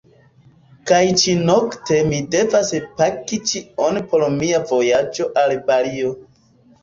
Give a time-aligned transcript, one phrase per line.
[0.91, 6.11] Kaj ĉi-nokte mi devas paki ĉion por mia vojaĝo al Balio.